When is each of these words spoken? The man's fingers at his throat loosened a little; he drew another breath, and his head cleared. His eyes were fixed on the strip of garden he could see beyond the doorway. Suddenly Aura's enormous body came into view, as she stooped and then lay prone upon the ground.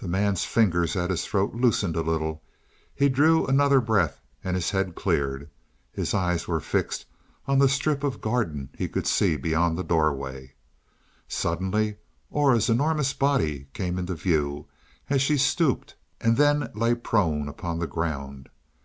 The 0.00 0.08
man's 0.08 0.44
fingers 0.44 0.96
at 0.96 1.08
his 1.10 1.24
throat 1.24 1.54
loosened 1.54 1.94
a 1.94 2.00
little; 2.02 2.42
he 2.96 3.08
drew 3.08 3.46
another 3.46 3.80
breath, 3.80 4.20
and 4.42 4.56
his 4.56 4.70
head 4.70 4.96
cleared. 4.96 5.48
His 5.92 6.14
eyes 6.14 6.48
were 6.48 6.58
fixed 6.58 7.04
on 7.46 7.60
the 7.60 7.68
strip 7.68 8.02
of 8.02 8.20
garden 8.20 8.70
he 8.76 8.88
could 8.88 9.06
see 9.06 9.36
beyond 9.36 9.78
the 9.78 9.84
doorway. 9.84 10.54
Suddenly 11.28 11.98
Aura's 12.32 12.68
enormous 12.68 13.12
body 13.12 13.68
came 13.72 13.98
into 14.00 14.16
view, 14.16 14.66
as 15.08 15.22
she 15.22 15.38
stooped 15.38 15.94
and 16.20 16.36
then 16.36 16.72
lay 16.74 16.96
prone 16.96 17.46
upon 17.48 17.78
the 17.78 17.86
ground. 17.86 18.48